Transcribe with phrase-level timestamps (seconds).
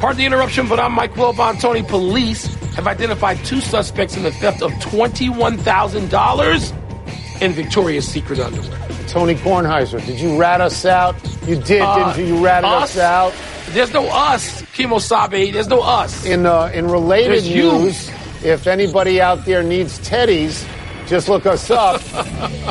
[0.00, 1.60] Pardon the interruption, but I'm Mike Wilbon.
[1.60, 8.78] Tony, police have identified two suspects in the theft of $21,000 in Victoria's Secret underwear.
[9.08, 11.16] Tony Kornheiser, did you rat us out?
[11.48, 12.36] You did, uh, didn't you?
[12.36, 13.34] You ratted us, us out.
[13.70, 15.50] There's no us, Kimo Sabe.
[15.52, 16.24] There's no us.
[16.24, 18.14] In uh, in related There's news, you.
[18.52, 20.64] if anybody out there needs teddies,
[21.08, 22.02] just look us up.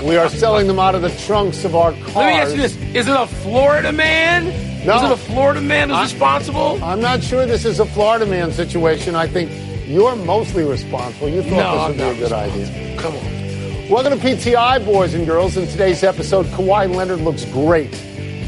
[0.04, 2.16] we are selling them out of the trunks of our cars.
[2.16, 4.46] Let me ask you this: Is it a Florida man?
[4.86, 4.96] No.
[4.96, 6.84] Is it a Florida man who's I, responsible?
[6.84, 9.16] I'm not sure this is a Florida man situation.
[9.16, 9.52] I think
[9.88, 11.30] you're mostly responsible.
[11.30, 12.98] You thought no, this would be a good idea.
[13.00, 13.90] Come on.
[13.90, 15.58] Welcome to PTI, boys and girls.
[15.58, 17.92] In today's episode, Kawhi Leonard looks great.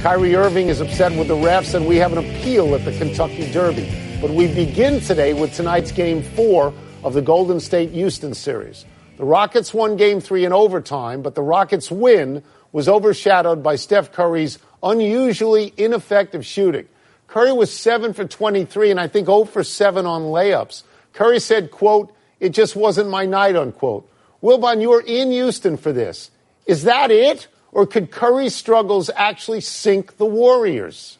[0.01, 3.51] Kyrie Irving is upset with the refs, and we have an appeal at the Kentucky
[3.51, 3.89] Derby.
[4.21, 8.85] But we begin today with tonight's game four of the Golden State Houston series.
[9.19, 12.41] The Rockets won game three in overtime, but the Rockets' win
[12.71, 16.87] was overshadowed by Steph Curry's unusually ineffective shooting.
[17.27, 20.83] Curry was 7 for 23 and I think 0 for 7 on layups.
[21.11, 24.09] Curry said, quote, it just wasn't my night, unquote.
[24.41, 26.31] Wilbon, you are in Houston for this.
[26.65, 27.49] Is that it?
[27.73, 31.17] Or could Curry's struggles actually sink the Warriors?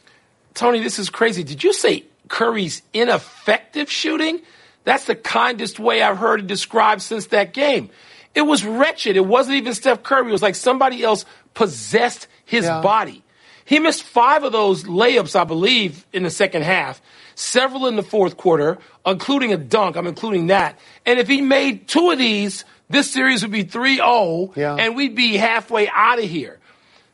[0.54, 1.44] Tony, this is crazy.
[1.44, 4.40] Did you say Curry's ineffective shooting?
[4.84, 7.90] That's the kindest way I've heard it described since that game.
[8.34, 9.16] It was wretched.
[9.16, 10.28] It wasn't even Steph Curry.
[10.28, 12.80] It was like somebody else possessed his yeah.
[12.80, 13.22] body.
[13.64, 17.00] He missed five of those layups, I believe, in the second half,
[17.34, 19.96] several in the fourth quarter, including a dunk.
[19.96, 20.78] I'm including that.
[21.06, 24.74] And if he made two of these, this series would be 3 0, yeah.
[24.74, 26.58] and we'd be halfway out of here.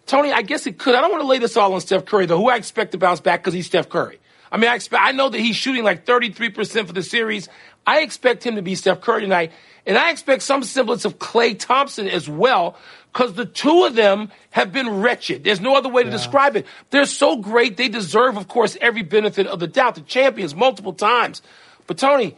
[0.06, 0.94] Tony, I guess it could.
[0.94, 2.98] I don't want to lay this all on Steph Curry, though, who I expect to
[2.98, 4.19] bounce back because he's Steph Curry.
[4.57, 7.51] I mean, I expect, I know that he's shooting like 33% for the series.
[7.87, 9.53] I expect him to be Steph Curry tonight.
[9.85, 12.79] And I expect some semblance of Klay Thompson as well
[13.12, 15.45] because the two of them have been wretched.
[15.45, 16.17] There's no other way to yeah.
[16.17, 16.65] describe it.
[16.89, 17.77] They're so great.
[17.77, 19.97] They deserve, of course, every benefit of the doubt.
[19.97, 21.43] The champions multiple times.
[21.87, 22.34] But Tony,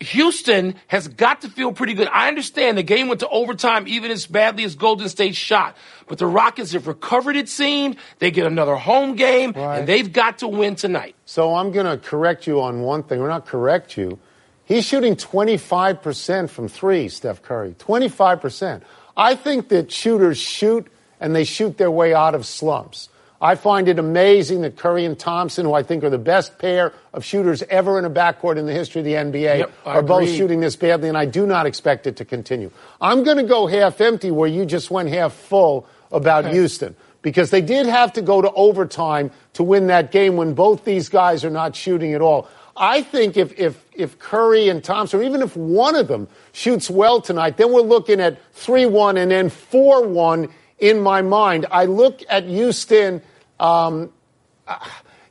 [0.00, 2.08] Houston has got to feel pretty good.
[2.12, 5.76] I understand the game went to overtime even as badly as Golden State shot.
[6.06, 7.96] But the Rockets have recovered, it seemed.
[8.20, 9.78] They get another home game, right.
[9.78, 11.16] and they've got to win tonight.
[11.24, 13.20] So I'm going to correct you on one thing.
[13.20, 14.18] We're not correct you.
[14.64, 17.74] He's shooting 25% from three, Steph Curry.
[17.78, 18.82] 25%.
[19.16, 20.86] I think that shooters shoot
[21.18, 23.08] and they shoot their way out of slumps.
[23.40, 26.92] I find it amazing that Curry and Thompson, who I think are the best pair
[27.12, 30.08] of shooters ever in a backcourt in the history of the NBA, yep, are agree.
[30.08, 32.70] both shooting this badly, and I do not expect it to continue.
[33.00, 36.54] I'm going to go half empty where you just went half full about okay.
[36.54, 40.84] Houston because they did have to go to overtime to win that game when both
[40.84, 42.48] these guys are not shooting at all.
[42.76, 46.88] I think if, if, if Curry and Thompson, or even if one of them shoots
[46.88, 50.48] well tonight, then we're looking at 3 1 and then 4 1
[50.78, 51.66] in my mind.
[51.70, 53.22] I look at Houston.
[53.58, 54.12] Um,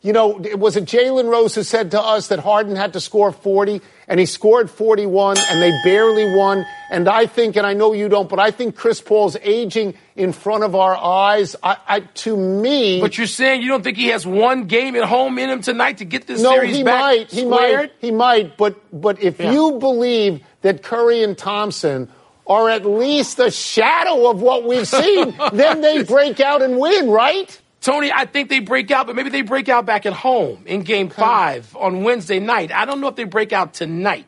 [0.01, 2.99] you know, it was it Jalen Rose who said to us that Harden had to
[2.99, 6.65] score 40 and he scored 41 and they barely won.
[6.89, 10.31] And I think, and I know you don't, but I think Chris Paul's aging in
[10.31, 11.55] front of our eyes.
[11.61, 13.01] I, I, to me.
[13.01, 15.97] But you're saying you don't think he has one game at home in him tonight
[15.97, 17.31] to get this no, series he back might.
[17.31, 17.79] He squared?
[17.79, 17.91] might.
[17.99, 18.57] He might.
[18.57, 19.51] But, but if yeah.
[19.51, 22.09] you believe that Curry and Thompson
[22.47, 27.09] are at least a shadow of what we've seen, then they break out and win,
[27.09, 27.59] right?
[27.81, 30.81] Tony, I think they break out, but maybe they break out back at home in
[30.81, 32.71] game five on Wednesday night.
[32.71, 34.25] I don't know if they break out tonight.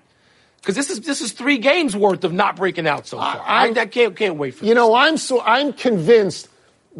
[0.58, 3.42] Because this is this is three games worth of not breaking out so far.
[3.42, 4.66] I, I, I can't can't wait for.
[4.66, 4.76] You this.
[4.76, 6.50] know, I'm so I'm convinced,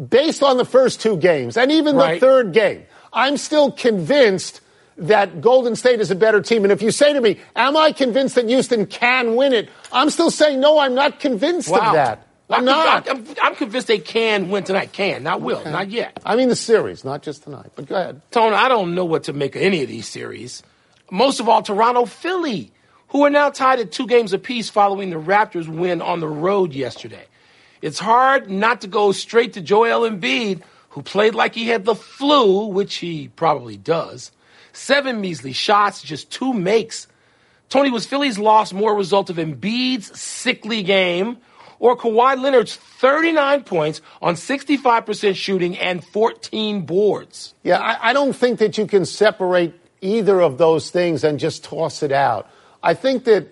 [0.08, 2.14] based on the first two games and even right.
[2.14, 4.62] the third game, I'm still convinced
[5.00, 6.64] that Golden State is a better team.
[6.64, 10.10] And if you say to me, "Am I convinced that Houston can win it?" I'm
[10.10, 10.78] still saying no.
[10.78, 11.88] I'm not convinced wow.
[11.88, 12.26] of that.
[12.50, 13.08] I'm, not.
[13.08, 14.92] I'm, I'm, convinced they can win tonight.
[14.92, 15.70] Can, not will, okay.
[15.70, 16.18] not yet.
[16.24, 17.70] I mean the series, not just tonight.
[17.76, 18.22] But go ahead.
[18.32, 20.62] Tone, I don't know what to make of any of these series.
[21.10, 22.72] Most of all, Toronto, Philly,
[23.08, 26.72] who are now tied at two games apiece following the Raptors' win on the road
[26.72, 27.24] yesterday.
[27.82, 31.94] It's hard not to go straight to Joel Embiid, who played like he had the
[31.94, 34.32] flu, which he probably does.
[34.72, 37.06] Seven measly shots, just two makes.
[37.68, 41.38] Tony, was Philly's loss more a result of Embiid's sickly game
[41.78, 47.54] or Kawhi Leonard's 39 points on 65% shooting and 14 boards.
[47.62, 51.64] Yeah, I, I, don't think that you can separate either of those things and just
[51.64, 52.50] toss it out.
[52.82, 53.48] I think that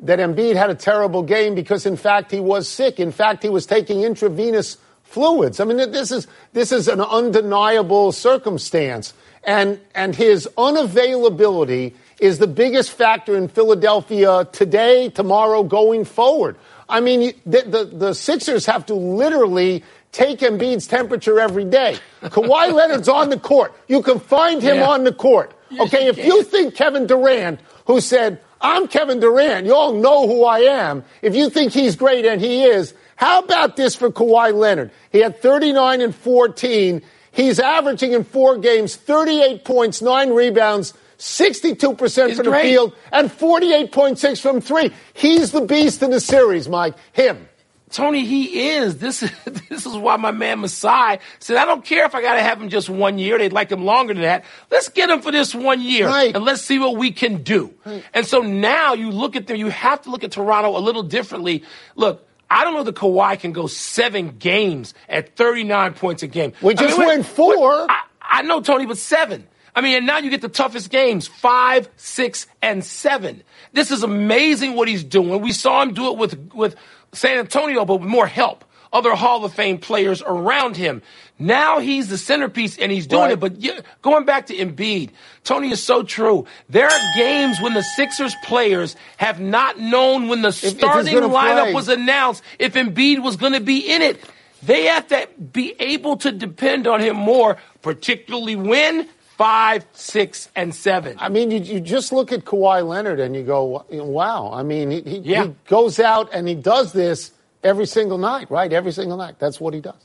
[0.00, 3.00] that Embiid had a terrible game because, in fact, he was sick.
[3.00, 4.76] In fact, he was taking intravenous
[5.14, 5.60] fluids.
[5.60, 9.14] I mean, this is this is an undeniable circumstance,
[9.44, 16.56] and and his unavailability is the biggest factor in Philadelphia today, tomorrow, going forward.
[16.88, 19.82] I mean, the, the, the Sixers have to literally
[20.12, 21.98] take Embiid's temperature every day.
[22.22, 23.74] Kawhi Leonard's on the court.
[23.88, 24.88] You can find him yeah.
[24.88, 25.54] on the court.
[25.80, 30.44] okay, if you think Kevin Durant, who said, I'm Kevin Durant, you all know who
[30.44, 34.54] I am, if you think he's great and he is, how about this for Kawhi
[34.54, 34.90] Leonard?
[35.10, 37.02] He had 39 and 14.
[37.32, 44.40] He's averaging in four games 38 points, nine rebounds, 62% from the field, and 48.6
[44.40, 44.92] from three.
[45.14, 46.94] He's the beast in the series, Mike.
[47.12, 47.48] Him.
[47.90, 48.98] Tony, he is.
[48.98, 49.30] This is
[49.68, 52.60] this is why my man Masai said, I don't care if I got to have
[52.60, 53.38] him just one year.
[53.38, 54.44] They'd like him longer than that.
[54.70, 56.34] Let's get him for this one year, right.
[56.34, 57.72] and let's see what we can do.
[57.84, 58.04] Right.
[58.12, 59.56] And so now you look at them.
[59.56, 61.62] You have to look at Toronto a little differently.
[61.94, 66.52] Look, I don't know that Kawhi can go seven games at 39 points a game.
[66.62, 67.90] We just I mean, went four.
[67.90, 69.46] I, I know, Tony, but seven.
[69.74, 73.42] I mean, and now you get the toughest games five, six, and seven.
[73.72, 75.40] This is amazing what he's doing.
[75.40, 76.76] We saw him do it with, with
[77.12, 78.64] San Antonio, but with more help.
[78.92, 81.02] Other Hall of Fame players around him.
[81.38, 83.32] Now he's the centerpiece and he's doing right.
[83.32, 83.40] it.
[83.40, 85.10] But going back to Embiid,
[85.42, 86.46] Tony is so true.
[86.68, 91.74] There are games when the Sixers players have not known when the starting lineup play.
[91.74, 94.22] was announced if Embiid was going to be in it.
[94.62, 100.74] They have to be able to depend on him more, particularly when five, six, and
[100.74, 101.16] seven.
[101.18, 104.52] I mean, you, you just look at Kawhi Leonard and you go, wow.
[104.54, 105.46] I mean, he, he, yeah.
[105.46, 107.32] he goes out and he does this
[107.62, 108.72] every single night, right?
[108.72, 109.38] Every single night.
[109.38, 110.00] That's what he does.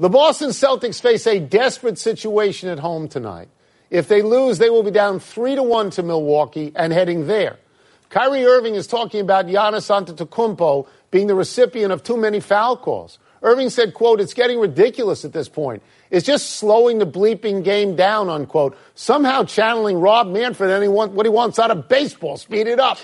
[0.00, 3.48] The Boston Celtics face a desperate situation at home tonight.
[3.90, 7.58] If they lose, they will be down three to one to Milwaukee and heading there.
[8.08, 13.18] Kyrie Irving is talking about Giannis Antetokounmpo being the recipient of too many foul calls.
[13.42, 17.94] Irving said, quote, it's getting ridiculous at this point It's just slowing the bleeping game
[17.94, 18.78] down, unquote.
[18.94, 22.96] Somehow channeling Rob Manfred and he what he wants out of baseball, speed it up.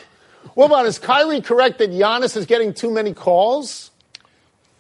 [0.56, 3.90] About, is Kyrie correct that Giannis is getting too many calls?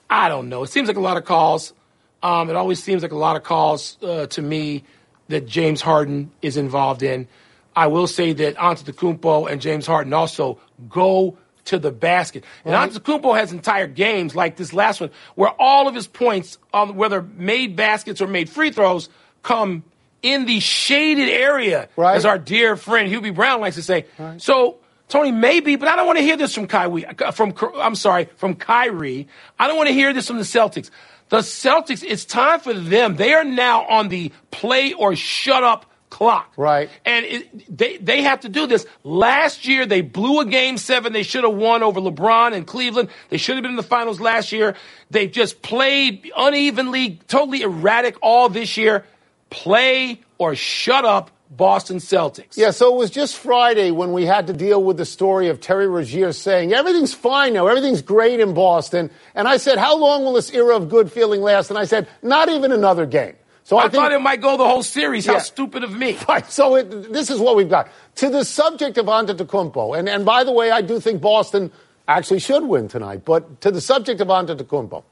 [0.08, 0.62] I don't know.
[0.62, 1.74] It seems like a lot of calls.
[2.22, 4.84] Um, it always seems like a lot of calls uh, to me
[5.28, 7.28] that James Harden is involved in.
[7.74, 10.58] I will say that Antetokounmpo and James Harden also
[10.88, 11.36] go
[11.66, 12.44] to the basket.
[12.64, 12.90] And right.
[12.90, 17.22] Antetokounmpo has entire games like this last one where all of his points, um, whether
[17.22, 19.08] made baskets or made free throws,
[19.42, 19.84] come
[20.22, 22.16] in the shaded area, right.
[22.16, 24.06] as our dear friend Hubie Brown likes to say.
[24.18, 24.40] Right.
[24.40, 24.78] So.
[25.08, 27.06] Tony, maybe, but I don't want to hear this from Kyrie.
[27.32, 29.28] From I'm sorry, from Kyrie.
[29.56, 30.90] I don't want to hear this from the Celtics.
[31.28, 32.04] The Celtics.
[32.06, 33.16] It's time for them.
[33.16, 36.52] They are now on the play or shut up clock.
[36.56, 36.88] Right.
[37.04, 38.86] And it, they, they have to do this.
[39.04, 41.12] Last year, they blew a game seven.
[41.12, 43.08] They should have won over LeBron and Cleveland.
[43.28, 44.76] They should have been in the finals last year.
[45.10, 49.04] They just played unevenly, totally erratic all this year.
[49.50, 51.30] Play or shut up.
[51.50, 52.56] Boston Celtics.
[52.56, 55.60] Yeah, so it was just Friday when we had to deal with the story of
[55.60, 59.10] Terry Rozier saying everything's fine now, everything's great in Boston.
[59.34, 61.70] And I said, How long will this era of good feeling last?
[61.70, 63.36] And I said, Not even another game.
[63.64, 65.26] So I, I think, thought it might go the whole series.
[65.26, 66.16] How stupid of me.
[66.28, 66.48] Right.
[66.50, 67.88] So it, this is what we've got.
[68.16, 71.72] To the subject of Antetokounmpo, and, and by the way, I do think Boston
[72.08, 75.02] actually should win tonight, but to the subject of Antetokounmpo,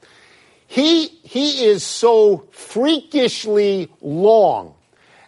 [0.67, 4.75] he, he is so freakishly long,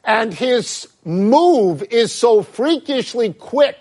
[0.06, 3.76] and his move is so freakishly quick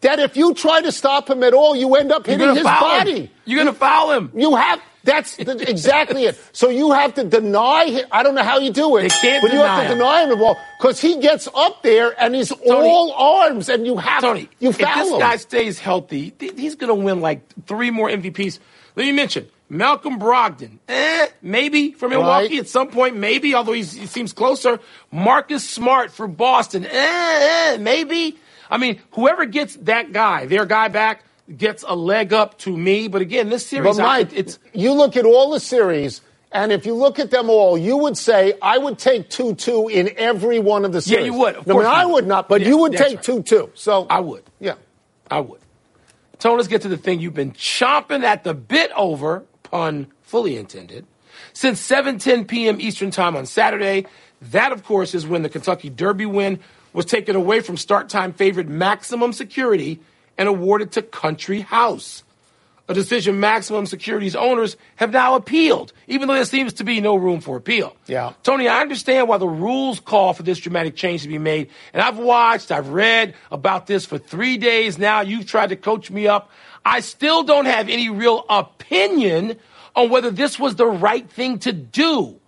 [0.00, 3.26] that if you try to stop him at all, you end up hitting his body.
[3.26, 3.30] Him.
[3.44, 4.32] You're going to foul him.
[4.34, 6.38] You have that's the, exactly it.
[6.52, 8.06] So you have to deny him.
[8.12, 9.02] I don't know how you do it.
[9.02, 9.98] They can't but you have to him.
[9.98, 13.84] deny him the ball because he gets up there and he's Tony, all arms, and
[13.84, 14.48] you have Tony.
[14.60, 14.88] You foul him.
[14.90, 15.18] if this him.
[15.18, 18.58] guy stays healthy, he's going to win like three more MVPs.
[18.94, 20.78] Let me mention Malcolm Brogdon.
[20.86, 22.60] Eh, maybe for Milwaukee right.
[22.60, 23.54] at some point, maybe.
[23.54, 24.78] Although he seems closer.
[25.10, 26.84] Marcus Smart for Boston.
[26.84, 28.38] Eh, eh, maybe.
[28.70, 31.24] I mean, whoever gets that guy, their guy back
[31.56, 33.08] gets a leg up to me.
[33.08, 36.20] But again, this series, but Mike, I, it's you look at all the series.
[36.54, 39.88] And if you look at them all, you would say I would take two two
[39.88, 41.26] in every one of the series.
[41.26, 41.56] Yeah, you would.
[41.56, 43.22] Of I mean, I would not, but yeah, you would take right.
[43.22, 43.70] two two.
[43.72, 44.44] So I would.
[44.60, 44.74] Yeah,
[45.30, 45.60] I would.
[46.40, 50.56] So let's get to the thing you've been chomping at the bit over, pun fully
[50.56, 51.06] intended,
[51.52, 52.80] since 7:10 p.m.
[52.80, 54.06] Eastern Time on Saturday.
[54.40, 56.60] That, of course, is when the Kentucky Derby win
[56.92, 60.00] was taken away from start time favorite Maximum Security
[60.38, 62.22] and awarded to Country House.
[62.88, 67.14] A decision Maximum Security's owners have now appealed, even though there seems to be no
[67.14, 67.96] room for appeal.
[68.06, 68.32] Yeah.
[68.42, 71.70] Tony, I understand why the rules call for this dramatic change to be made.
[71.92, 75.20] And I've watched, I've read about this for three days now.
[75.20, 76.50] You've tried to coach me up.
[76.84, 79.58] I still don't have any real opinion
[79.94, 82.40] on whether this was the right thing to do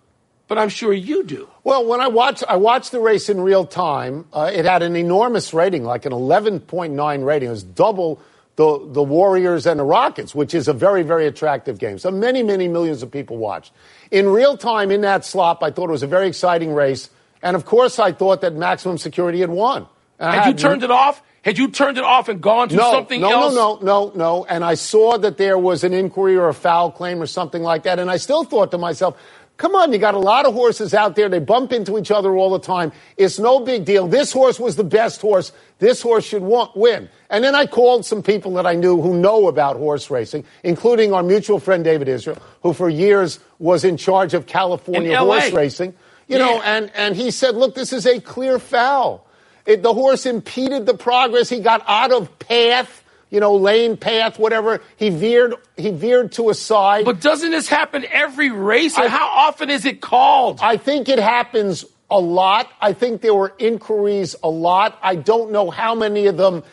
[0.47, 1.49] but I'm sure you do.
[1.63, 4.25] Well, when I watched, I watched the race in real time.
[4.31, 7.47] Uh, it had an enormous rating, like an 11.9 rating.
[7.47, 8.21] It was double
[8.55, 11.99] the the Warriors and the Rockets, which is a very very attractive game.
[11.99, 13.73] So many many millions of people watched
[14.11, 15.63] in real time in that slop.
[15.63, 17.09] I thought it was a very exciting race,
[17.41, 19.87] And of course, I thought that maximum security had won.
[20.19, 21.21] And had you turned it off?
[21.43, 23.53] Had you turned it off and gone to no, something no, else?
[23.53, 24.45] No, no, no, no.
[24.45, 27.83] And I saw that there was an inquiry or a foul claim or something like
[27.83, 27.99] that.
[27.99, 29.15] And I still thought to myself,
[29.57, 31.29] come on, you got a lot of horses out there.
[31.29, 32.91] They bump into each other all the time.
[33.17, 34.07] It's no big deal.
[34.07, 35.51] This horse was the best horse.
[35.79, 37.09] This horse should want, win.
[37.29, 41.13] And then I called some people that I knew who know about horse racing, including
[41.13, 45.93] our mutual friend David Israel, who for years was in charge of California horse racing.
[46.27, 46.45] You yeah.
[46.45, 49.25] know, and, and he said, look, this is a clear foul.
[49.65, 51.49] It, the horse impeded the progress.
[51.49, 54.81] He got out of path, you know, lane path, whatever.
[54.97, 57.05] He veered, he veered to a side.
[57.05, 58.95] But doesn't this happen every race?
[58.95, 60.59] And I, how often is it called?
[60.61, 62.71] I think it happens a lot.
[62.79, 64.97] I think there were inquiries a lot.
[65.01, 66.63] I don't know how many of them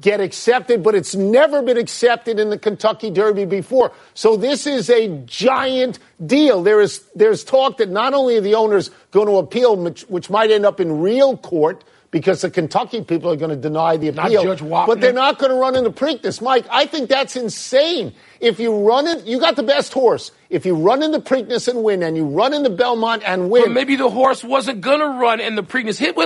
[0.00, 3.92] get accepted, but it's never been accepted in the Kentucky Derby before.
[4.12, 6.62] So this is a giant deal.
[6.62, 10.28] There is, there's talk that not only are the owners going to appeal, which, which
[10.28, 11.84] might end up in real court,
[12.14, 14.54] because the Kentucky people are going to deny the appeal.
[14.86, 16.40] But they're not going to run in the Preakness.
[16.40, 18.14] Mike, I think that's insane.
[18.38, 20.30] If you run it, you got the best horse.
[20.48, 23.50] If you run in the Preakness and win, and you run in the Belmont and
[23.50, 23.64] win.
[23.64, 25.98] But maybe the horse wasn't going to run in the Preakness.
[25.98, 26.14] Hit.
[26.16, 26.22] Oh,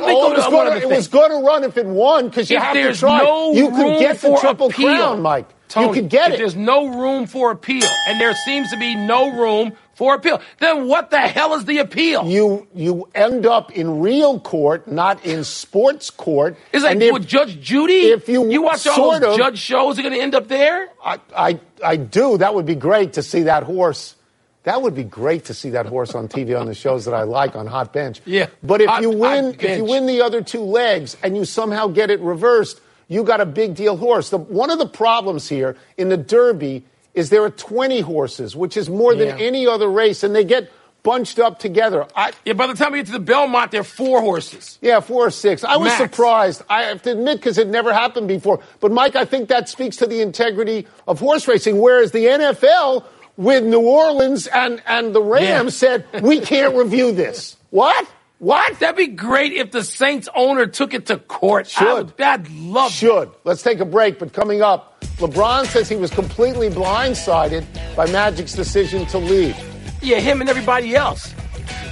[0.77, 3.23] it was going to run if it won because you if have to try.
[3.23, 4.89] No you could get the triple appeal.
[4.89, 5.49] crown, Mike.
[5.69, 6.37] Tony, you could get it.
[6.37, 10.41] There's no room for appeal, and there seems to be no room for appeal.
[10.61, 12.25] Then what the hell is the appeal?
[12.25, 16.57] You you end up in real court, not in sports court.
[16.73, 18.07] Is like if, with Judge Judy?
[18.11, 20.89] If you you watch all those of, judge shows, are going to end up there.
[21.05, 22.39] I, I I do.
[22.39, 24.15] That would be great to see that horse.
[24.63, 27.25] That would be great to see that horse on TV on the shows that I
[27.25, 28.21] like on Hot Bench.
[28.25, 28.47] Yeah.
[28.63, 31.89] But if hot, you win, if you win the other two legs and you somehow
[31.89, 34.31] get it reversed, you got a big deal horse.
[34.31, 36.85] The, one of the problems here in the Derby
[37.15, 39.27] is there are 20 horses, which is more yeah.
[39.27, 40.71] than any other race, and they get
[41.03, 42.07] bunched up together.
[42.15, 44.79] I, yeah, by the time we get to the Belmont, there are four horses.
[44.83, 45.65] Yeah, four or six.
[45.65, 45.99] I was Max.
[45.99, 46.63] surprised.
[46.69, 48.61] I have to admit, because it never happened before.
[48.81, 53.05] But, Mike, I think that speaks to the integrity of horse racing, whereas the NFL
[53.37, 56.03] with New Orleans and, and the Rams yeah.
[56.13, 57.57] said, we can't review this.
[57.71, 58.09] What?
[58.39, 58.79] What?
[58.79, 61.67] That'd be great if the Saints owner took it to court.
[61.67, 61.89] Should.
[61.89, 63.31] I would, I'd love Should.
[63.45, 67.67] Let's take a break, but coming up, LeBron says he was completely blindsided
[67.97, 69.57] by Magic's decision to leave.
[70.01, 71.35] Yeah, him and everybody else.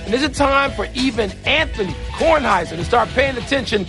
[0.04, 3.84] And is it time for even Anthony Kornheiser to start paying attention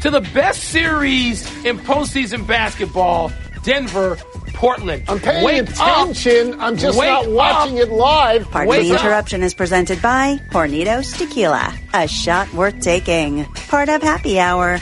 [0.00, 3.30] to the best series in postseason basketball,
[3.62, 4.18] Denver
[4.60, 5.04] Portland.
[5.08, 6.52] I'm paying Wake attention.
[6.54, 6.60] Up.
[6.60, 7.88] I'm just Wake not watching up.
[7.88, 8.50] it live.
[8.50, 9.46] Pardon Wake the interruption up.
[9.46, 13.46] is presented by Hornitos Tequila, a shot worth taking.
[13.68, 14.78] Part of Happy Hour.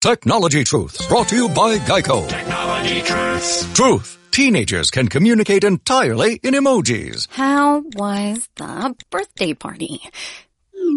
[0.00, 2.28] Technology Truths brought to you by Geico.
[2.28, 3.72] Technology Truths.
[3.74, 4.18] Truth.
[4.30, 7.26] Teenagers can communicate entirely in emojis.
[7.30, 10.00] How was the birthday party?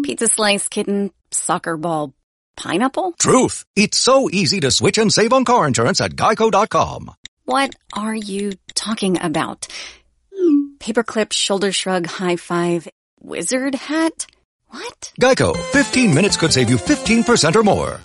[0.04, 2.12] Pizza slice, kitten, soccer ball,
[2.58, 3.12] pineapple?
[3.12, 3.64] Truth.
[3.76, 7.12] It's so easy to switch and save on car insurance at geico.com.
[7.44, 9.68] What are you talking about?
[10.80, 12.88] Paperclip, shoulder shrug, high five,
[13.20, 14.26] wizard hat?
[14.68, 15.12] What?
[15.20, 15.56] Geico.
[15.72, 18.00] 15 minutes could save you 15% or more.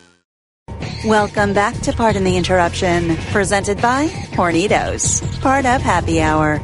[1.05, 6.61] Welcome back to Pardon the Interruption, presented by Hornitos, part of Happy Hour.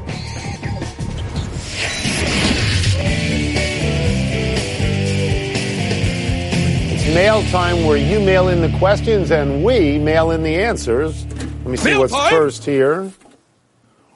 [7.14, 11.26] Mail time where you mail in the questions and we mail in the answers.
[11.26, 12.30] Let me see mail what's time.
[12.30, 13.12] first here.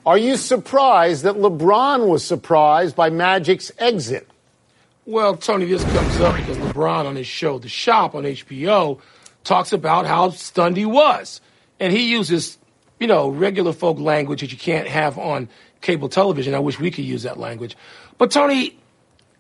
[0.05, 4.29] Are you surprised that LeBron was surprised by Magic's exit?
[5.05, 9.00] Well, Tony, this comes up because LeBron on his show, The Shop on HBO,
[9.43, 11.41] talks about how stunned he was.
[11.79, 12.57] And he uses,
[13.00, 15.50] you know, regular folk language that you can't have on
[15.81, 16.53] cable television.
[16.53, 17.75] I wish we could use that language.
[18.17, 18.77] But Tony,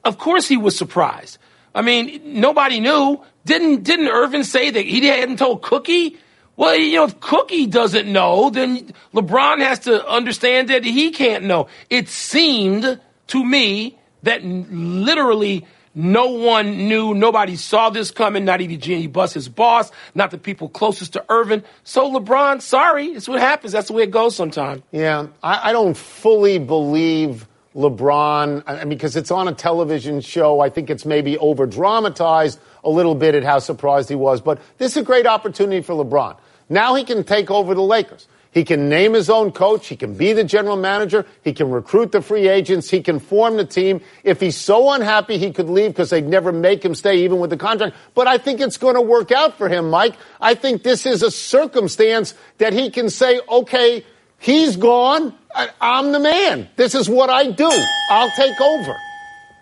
[0.03, 1.37] of course he was surprised.
[1.75, 3.21] I mean, nobody knew.
[3.45, 6.17] Didn't didn't Earvin say that he hadn't told Cookie?
[6.55, 11.45] Well, you know, if Cookie doesn't know, then LeBron has to understand that he can't
[11.45, 11.67] know.
[11.89, 15.65] It seemed to me that literally
[15.95, 20.37] no one knew, nobody saw this coming, not even Jeanie Buss, his boss, not the
[20.37, 21.63] people closest to Earvin.
[21.83, 23.73] So LeBron, sorry, it's what happens.
[23.73, 24.81] That's the way it goes sometimes.
[24.91, 30.59] Yeah, I, I don't fully believe LeBron, I mean, because it's on a television show.
[30.59, 34.41] I think it's maybe over dramatized a little bit at how surprised he was.
[34.41, 36.37] But this is a great opportunity for LeBron.
[36.69, 38.27] Now he can take over the Lakers.
[38.53, 39.87] He can name his own coach.
[39.87, 41.25] He can be the general manager.
[41.43, 42.87] He can recruit the free agents.
[42.87, 44.01] He can form the team.
[44.23, 47.49] If he's so unhappy, he could leave because they'd never make him stay even with
[47.49, 47.95] the contract.
[48.13, 50.15] But I think it's going to work out for him, Mike.
[50.39, 54.05] I think this is a circumstance that he can say, okay,
[54.43, 55.33] he's gone.
[55.81, 56.69] I'm the man.
[56.75, 57.71] This is what I do.
[58.09, 58.95] I'll take over.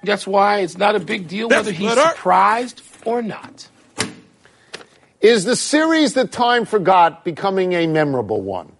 [0.03, 2.09] That's why it's not a big deal That's whether he's better.
[2.15, 3.67] surprised or not.
[5.21, 8.71] Is the series that time forgot becoming a memorable one?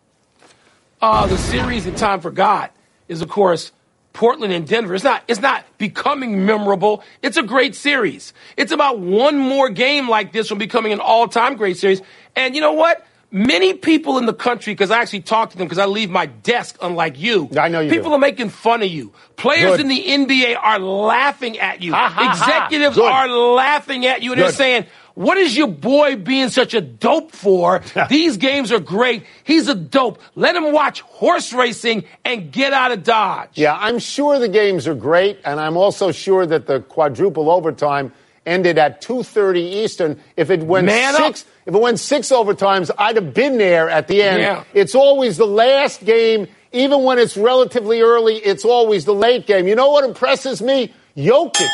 [1.01, 2.71] Uh, the series that time forgot
[3.07, 3.71] is, of course,
[4.13, 4.95] Portland and Denver.
[4.95, 7.03] It's not, it's not becoming memorable.
[7.21, 8.33] It's a great series.
[8.57, 12.01] It's about one more game like this from becoming an all-time great series.
[12.35, 13.05] And you know what?
[13.33, 16.25] Many people in the country, because I actually talk to them because I leave my
[16.25, 17.49] desk, unlike you.
[17.57, 18.15] I know you People do.
[18.15, 19.13] are making fun of you.
[19.37, 19.79] Players Good.
[19.81, 21.93] in the NBA are laughing at you.
[21.93, 22.65] Ha, ha, ha.
[22.67, 23.09] Executives Good.
[23.09, 27.31] are laughing at you, and they're saying, what is your boy being such a dope
[27.31, 27.81] for?
[28.09, 29.25] These games are great.
[29.45, 30.19] He's a dope.
[30.35, 33.49] Let him watch horse racing and get out of Dodge.
[33.53, 38.11] Yeah, I'm sure the games are great, and I'm also sure that the quadruple overtime
[38.45, 40.19] ended at 2:30 Eastern.
[40.35, 41.21] If it went Man up.
[41.21, 44.41] six, if it went six overtimes, I'd have been there at the end.
[44.41, 44.63] Yeah.
[44.73, 48.35] It's always the last game, even when it's relatively early.
[48.37, 49.67] It's always the late game.
[49.67, 50.93] You know what impresses me?
[51.15, 51.67] Jokic.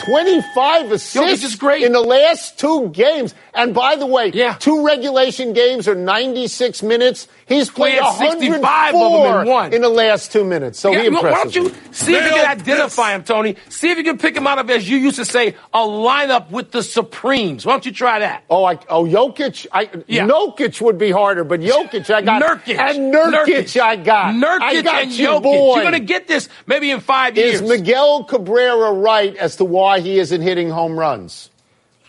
[0.00, 1.82] 25 assists is great.
[1.84, 3.34] in the last two games.
[3.54, 4.54] And by the way, Yeah.
[4.58, 7.28] two regulation games are 96 minutes.
[7.46, 9.72] He's played had 65 of them in one.
[9.74, 10.80] in the last two minutes.
[10.80, 13.56] So Yeah, he why impresses don't you see if you can identify him, Tony?
[13.68, 16.50] See if you can pick him out of, as you used to say, a lineup
[16.50, 17.66] with the Supremes.
[17.66, 18.44] Why don't you try that?
[18.48, 19.66] Oh, I, oh, Jokic.
[19.70, 20.26] I, Yeah.
[20.26, 22.42] Nokic would be harder, but Jokic, I got.
[22.42, 22.78] Nurkic.
[22.78, 24.34] And Nurkic, I got.
[24.34, 25.42] Nurkic I got and you, Jokic.
[25.42, 25.74] boy.
[25.74, 27.68] You're going to get this maybe in five Is years.
[27.68, 31.50] Miguel Cabrera right as to why he isn't hitting home runs?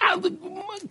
[0.02, 0.18] I-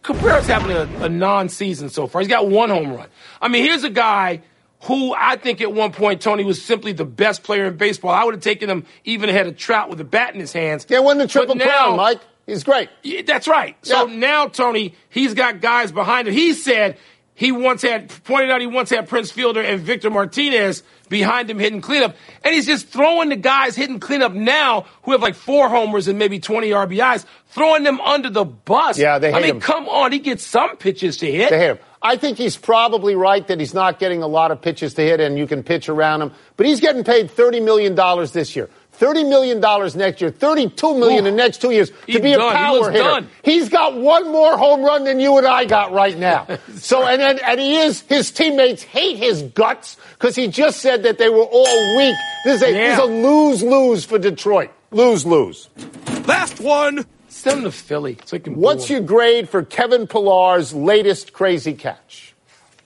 [0.02, 2.20] Cabrera's having a, a non-season so far.
[2.22, 3.08] He's got one home run.
[3.40, 4.42] I mean, here's a guy
[4.84, 8.10] who I think at one point Tony was simply the best player in baseball.
[8.10, 10.86] I would have taken him even ahead of Trout with a bat in his hands.
[10.88, 12.20] Yeah, won the triple now- crown, Mike.
[12.46, 12.88] He's great.
[13.04, 13.76] Yeah, that's right.
[13.86, 14.16] So Yeah.
[14.16, 16.34] now, Tony, he's got guys behind him.
[16.34, 16.96] He said
[17.34, 20.82] he once had pointed out he once had Prince Fielder and Victor Martinez
[21.12, 25.23] behind him hitting cleanup, and he's just throwing the guys hitting cleanup now who have
[25.23, 28.99] like four homers and maybe 20 RBIs, throwing them under the bus.
[28.99, 29.61] Yeah, they I mean, him.
[29.61, 31.50] come on, he gets some pitches to hit.
[31.50, 31.78] to hit him.
[32.04, 35.21] I think he's probably right that he's not getting a lot of pitches to hit
[35.21, 36.32] and you can pitch around him.
[36.56, 37.95] But he's getting paid $30 million
[38.32, 38.69] this year.
[38.99, 39.61] $30 million
[39.99, 41.19] next year, $32 million Ooh.
[41.19, 42.52] in the next two years to He's be a done.
[42.52, 43.02] He power looks hitter.
[43.05, 43.28] done.
[43.43, 46.47] He's got one more home run than you and I got right now.
[46.76, 51.02] so, and, and, and he is, his teammates hate his guts because he just said
[51.05, 52.15] that they were all weak.
[52.45, 53.02] This is a, Yeah.
[53.02, 54.71] a lose-lose for Detroit.
[54.91, 55.69] Lose-lose.
[56.26, 57.05] Last one.
[57.28, 58.55] Send him to Philly so he can.
[58.57, 62.35] What's boo your grade for Kevin Pillar's latest crazy catch?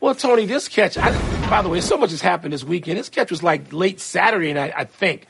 [0.01, 1.11] Well, Tony, this catch, I,
[1.51, 2.99] by the way, so much has happened this weekend.
[2.99, 5.27] This catch was like late Saturday night, I think.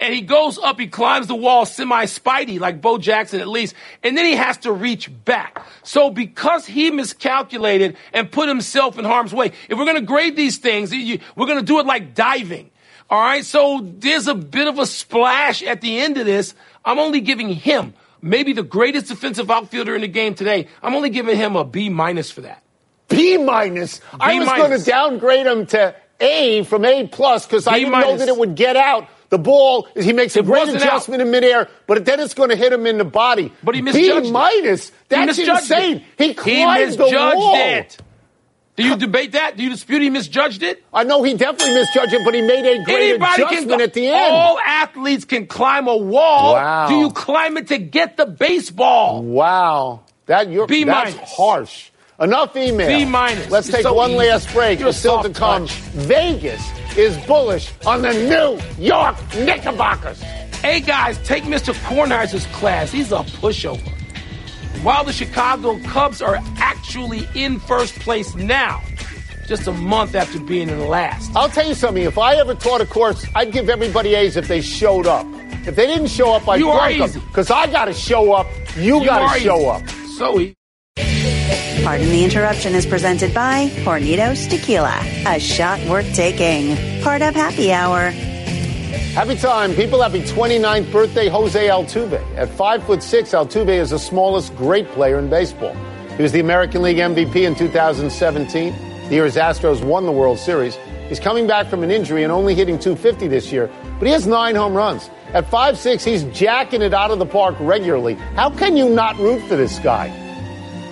[0.00, 3.74] And he goes up, he climbs the wall semi spidey, like Bo Jackson at least,
[4.04, 5.64] and then he has to reach back.
[5.82, 10.36] So because he miscalculated and put himself in harm's way, if we're going to grade
[10.36, 12.70] these things, we're going to do it like diving.
[13.10, 13.44] All right.
[13.44, 16.54] So there's a bit of a splash at the end of this.
[16.84, 20.68] I'm only giving him maybe the greatest defensive outfielder in the game today.
[20.82, 22.62] I'm only giving him a B minus for that.
[23.08, 24.00] B minus.
[24.20, 28.16] I was going to downgrade him to A from A plus because I didn't know
[28.16, 29.08] that it would get out.
[29.30, 32.56] The ball, he makes a It great adjustment in midair, but then it's going to
[32.56, 33.52] hit him in the body.
[33.62, 34.32] But he misjudged B it.
[34.32, 34.90] minus.
[35.10, 35.96] That's misjudged insane.
[35.96, 36.02] it.
[36.16, 37.54] He climbed the misjudged wall.
[37.56, 37.98] it.
[38.76, 39.56] Do you debate that?
[39.56, 40.82] Do you dispute he misjudged it?
[40.94, 43.80] I know he definitely misjudged it, but he made a great Anybody adjustment can.
[43.82, 44.32] at the end.
[44.32, 46.54] All athletes can climb a wall.
[46.54, 46.88] Wow.
[46.88, 49.22] Do you climb it to get the baseball?
[49.24, 51.30] Wow, that you're B that's minus.
[51.32, 51.90] harsh.
[52.20, 52.86] Enough email.
[52.88, 53.50] B minus.
[53.50, 54.18] Let's It's take so one easy.
[54.30, 54.78] last break.
[54.80, 55.66] You're still to come.
[55.66, 56.62] Vegas
[56.98, 60.20] is bullish on the New York Knickerbockers.
[60.60, 61.72] Hey guys, take Mr.
[61.84, 62.90] Kornheiser's class.
[62.90, 63.88] He's a pushover.
[64.82, 68.82] While the Chicago Cubs are actually in first place now,
[69.46, 71.30] just a month after being in last.
[71.36, 72.02] I'll tell you something.
[72.02, 75.24] If I ever taught a course, I'd give everybody A's if they showed up.
[75.66, 76.66] If they didn't show up, I'd You
[76.98, 77.22] them.
[77.28, 78.46] Because I got to show up.
[78.76, 79.68] You, You got to show easy.
[79.68, 79.88] up.
[80.16, 80.57] So easy.
[81.84, 86.76] Pardon the interruption is presented by Hornitos Tequila, a shot worth taking.
[87.02, 88.10] Part of Happy Hour.
[89.14, 90.02] Happy time, people.
[90.02, 92.20] Happy 29th birthday, Jose Altuve.
[92.36, 95.74] At five foot six, Altuve is the smallest great player in baseball.
[96.16, 98.74] He was the American League MVP in 2017.
[99.08, 100.76] The year his Astros won the World Series.
[101.08, 104.26] He's coming back from an injury and only hitting 250 this year, but he has
[104.26, 105.08] nine home runs.
[105.32, 108.14] At five six, he's jacking it out of the park regularly.
[108.34, 110.27] How can you not root for this guy?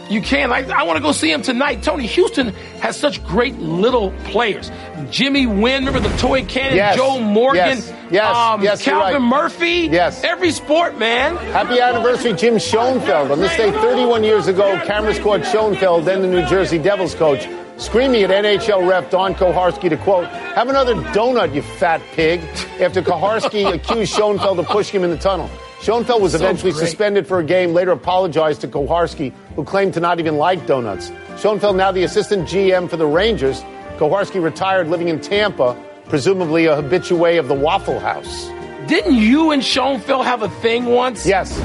[0.09, 0.53] You can.
[0.53, 1.83] I, I want to go see him tonight.
[1.83, 2.49] Tony Houston
[2.81, 4.71] has such great little players.
[5.11, 6.77] Jimmy Wynn, remember the toy cannon?
[6.77, 6.97] Yes.
[6.97, 7.79] Joe Morgan.
[7.79, 7.93] Yes.
[8.11, 8.37] Yes.
[8.37, 9.21] Um, Yes, Calvin right.
[9.23, 9.89] Murphy.
[9.91, 10.23] Yes.
[10.23, 11.37] Every sport, man.
[11.53, 13.31] Happy anniversary, Jim Schoenfeld.
[13.33, 17.49] On this day, 31 years ago, cameras caught Schoenfeld, then the New Jersey Devils coach,
[17.77, 22.41] screaming at NHL ref Don Koharski to quote, have another donut, you fat pig,
[22.81, 25.51] after Koharski accused Schoenfeld of pushing him in the tunnel.
[25.87, 26.89] Schoenfeld was So eventually great.
[26.89, 31.13] suspended for a game, later apologized to Koharski, who claimed to not even like donuts.
[31.39, 33.63] Schoenfeld, now the assistant GM for the Rangers.
[33.97, 38.51] Koharski retired living in Tampa, presumably a habitué of the Waffle House.
[38.89, 41.25] Didn't you and Schoenfeld have a thing once?
[41.25, 41.57] Yes,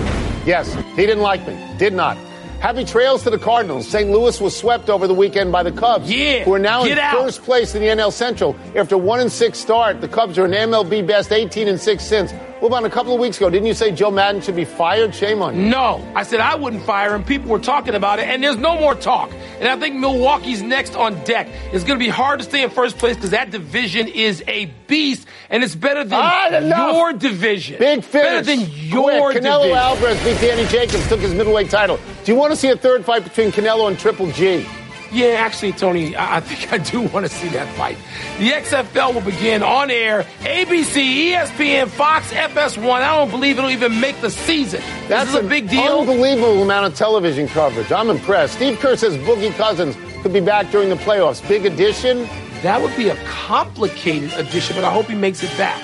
[0.46, 1.58] yes, he didn't like me.
[1.80, 2.16] Did not.
[2.62, 3.88] Happy trails to the Cardinals.
[3.88, 4.12] St.
[4.12, 7.14] Louis was swept over the weekend by the Cubs, Yeah, who are now in out.
[7.18, 8.56] first place in the NL Central.
[8.76, 12.04] After a one and six start, the Cubs are an MLB best 18 and six
[12.06, 12.32] since.
[12.60, 13.50] What about a couple of weeks ago?
[13.50, 15.16] Didn't you say Joe Maddon should be fired?
[15.16, 15.64] Shame on you.
[15.70, 17.24] No, I said I wouldn't fire him.
[17.24, 19.32] People were talking about it, and there's no more talk.
[19.60, 21.48] And I think Milwaukee's next on deck.
[21.74, 24.66] It's going to be hard to stay in first place because that division is a
[24.86, 27.80] beast, and it's better than Ah, your division.
[27.80, 28.12] Big finish.
[28.12, 29.78] Better than your Quick, Canelo division.
[29.78, 32.00] Alvarez beat Danny Jacobs, took his middleweight title.
[32.24, 34.68] Do you want to see a third fight between Canelo and Triple G?
[35.12, 37.98] Yeah, actually, Tony, I I think I do want to see that fight.
[38.38, 43.02] The XFL will begin on air, ABC, ESPN, Fox, FS1.
[43.02, 44.82] I don't believe it'll even make the season.
[45.08, 46.00] That's this is a big deal.
[46.00, 47.92] Unbelievable amount of television coverage.
[47.92, 48.54] I'm impressed.
[48.54, 51.46] Steve Kerr says Boogie Cousins could be back during the playoffs.
[51.48, 52.30] Big addition.
[52.62, 55.82] That would be a complicated addition, but I hope he makes it back.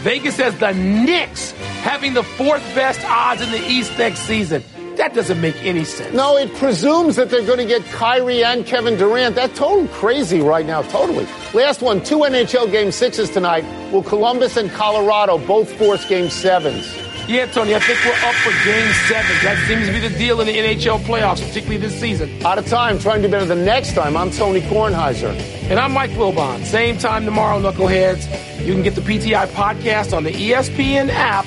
[0.00, 1.50] Vegas has the Knicks
[1.82, 4.64] having the fourth best odds in the East next season.
[4.96, 6.14] That doesn't make any sense.
[6.14, 9.34] No, it presumes that they're going to get Kyrie and Kevin Durant.
[9.34, 11.26] That's total crazy right now, totally.
[11.52, 13.64] Last one, two NHL game sixes tonight.
[13.92, 16.86] Will Columbus and Colorado both force game sevens?
[17.28, 19.36] Yeah, Tony, I think we're up for game seven.
[19.42, 22.30] That seems to be the deal in the NHL playoffs, particularly this season.
[22.46, 24.16] Out of time, trying to do better the next time.
[24.16, 25.34] I'm Tony Kornheiser.
[25.68, 26.64] And I'm Mike Wilbon.
[26.64, 28.64] Same time tomorrow, Knuckleheads.
[28.64, 31.46] You can get the PTI podcast on the ESPN app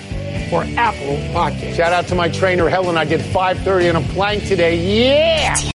[0.51, 1.75] or Apple Podcast.
[1.75, 2.97] Shout out to my trainer, Helen.
[2.97, 4.75] I did 5.30 on a plank today.
[4.77, 5.55] Yeah!